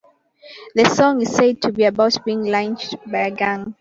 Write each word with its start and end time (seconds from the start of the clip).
The 0.73 0.85
song 0.89 1.21
is 1.21 1.35
said 1.35 1.61
to 1.61 1.71
be 1.71 1.83
about 1.83 2.25
being 2.25 2.41
"lynched" 2.41 2.95
by 3.11 3.19
a 3.19 3.29
gang. 3.29 3.69